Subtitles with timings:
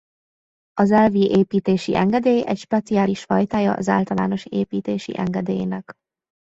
[0.73, 5.93] Az elvi építési engedély egy speciális fajtája az általános építési engedélynek.